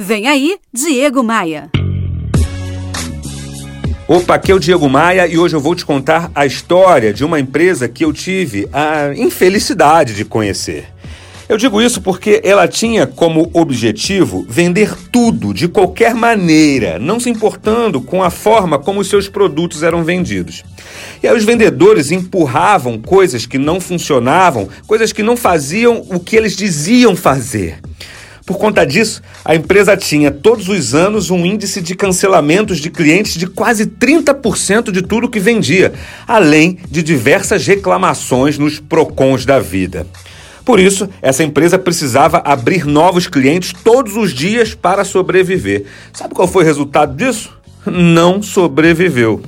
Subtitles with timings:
[0.00, 1.72] Vem aí, Diego Maia.
[4.06, 7.24] Opa, aqui é o Diego Maia e hoje eu vou te contar a história de
[7.24, 10.86] uma empresa que eu tive a infelicidade de conhecer.
[11.48, 17.28] Eu digo isso porque ela tinha como objetivo vender tudo de qualquer maneira, não se
[17.28, 20.62] importando com a forma como os seus produtos eram vendidos.
[21.20, 26.36] E aí os vendedores empurravam coisas que não funcionavam, coisas que não faziam o que
[26.36, 27.80] eles diziam fazer.
[28.48, 33.34] Por conta disso, a empresa tinha todos os anos um índice de cancelamentos de clientes
[33.34, 35.92] de quase 30% de tudo que vendia,
[36.26, 40.06] além de diversas reclamações nos PROCONs da vida.
[40.64, 45.84] Por isso, essa empresa precisava abrir novos clientes todos os dias para sobreviver.
[46.14, 47.52] Sabe qual foi o resultado disso?
[47.84, 49.42] Não sobreviveu.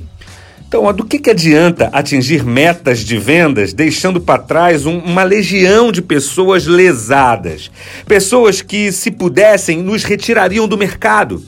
[0.71, 5.91] Então, do que, que adianta atingir metas de vendas deixando para trás um, uma legião
[5.91, 7.69] de pessoas lesadas?
[8.05, 11.43] Pessoas que, se pudessem, nos retirariam do mercado.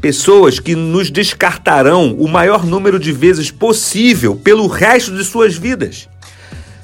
[0.00, 6.08] Pessoas que nos descartarão o maior número de vezes possível pelo resto de suas vidas.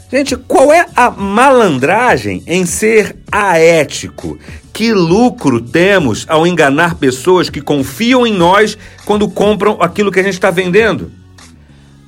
[0.08, 4.38] Gente, qual é a malandragem em ser aético?
[4.72, 10.22] Que lucro temos ao enganar pessoas que confiam em nós quando compram aquilo que a
[10.22, 11.21] gente está vendendo?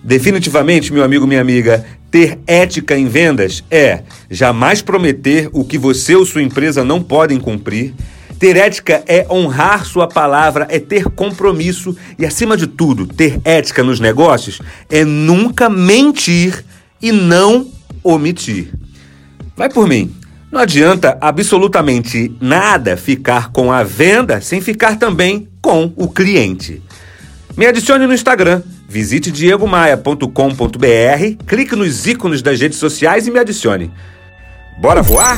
[0.05, 6.15] Definitivamente, meu amigo, minha amiga, ter ética em vendas é jamais prometer o que você
[6.15, 7.95] ou sua empresa não podem cumprir.
[8.39, 13.83] Ter ética é honrar sua palavra, é ter compromisso e, acima de tudo, ter ética
[13.83, 14.61] nos negócios
[14.91, 16.63] é nunca mentir
[17.01, 17.71] e não
[18.03, 18.75] omitir.
[19.57, 20.15] Vai por mim.
[20.53, 26.83] Não adianta absolutamente nada ficar com a venda sem ficar também com o cliente.
[27.57, 28.63] Me adicione no Instagram
[28.95, 33.91] Visite diegomaia.com.br, clique nos ícones das redes sociais e me adicione.
[34.81, 35.37] Bora voar?